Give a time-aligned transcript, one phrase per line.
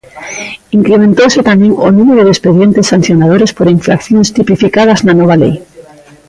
[0.79, 5.55] Incrementouse tamén o número de expedientes sancionadores por infraccións tipificadas na nova lei.